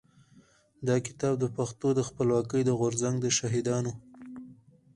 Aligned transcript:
دا 0.87 0.95
کتاب 1.07 1.33
د 1.39 1.45
پښتنو 1.57 1.89
د 1.95 2.01
خپلواکۍ 2.09 2.61
د 2.65 2.71
غورځنګ 2.79 3.15
د 3.21 3.25
شهيدانو. 3.37 3.93